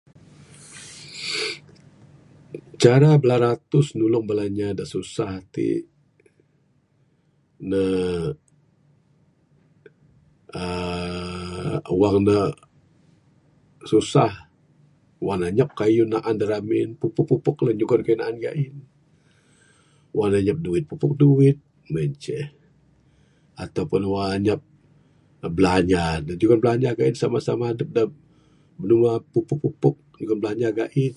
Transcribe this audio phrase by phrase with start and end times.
[2.82, 5.68] Cara bala ratus nulung bala inya da susah iti,
[7.70, 7.82] ne
[10.62, 12.38] uhh awang ne
[13.90, 14.32] susah.
[15.26, 16.88] Wang ne anyap kayuh naan da ramin.
[17.00, 18.74] Pupok pupok lah nyugon kayuh naan ga'in.
[20.16, 21.58] Wang ne anyap duit, pupok duit.
[21.92, 22.46] Mung en ceh.
[23.62, 24.60] Atau pun wang anyap
[25.56, 26.04] belanja,
[26.40, 26.88] jugon belanja.
[27.22, 28.02] Sama sama adup da
[28.82, 31.16] binua pupok pupok nyugon bilanja ga'in.